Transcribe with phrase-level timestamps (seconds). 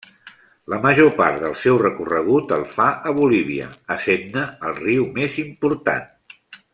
[0.73, 3.67] La major part del seu recorregut el fa a Bolívia
[3.97, 6.11] essent-ne el riu més important.